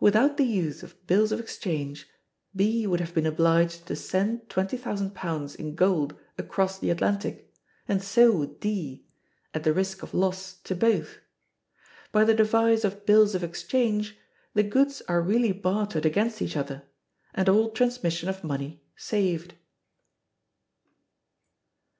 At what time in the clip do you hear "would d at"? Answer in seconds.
8.32-9.62